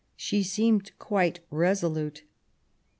[0.15, 2.23] She seemed quite resolute.